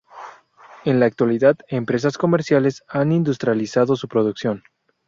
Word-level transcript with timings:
En 0.83 0.99
la 0.99 1.05
actualidad 1.05 1.57
empresas 1.67 2.17
comerciales 2.17 2.83
han 2.87 3.11
industrializado 3.11 3.95
su 3.95 4.07
producción. 4.07 4.63